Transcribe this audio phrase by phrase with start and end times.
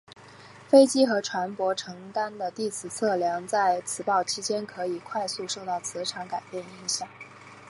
[0.67, 7.07] 飞机和船舶承担的地磁测量在磁暴期间可以快速的受到磁场改变影响。